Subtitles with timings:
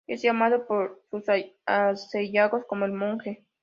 [0.07, 3.45] Es llamado por sus allegados como El monje.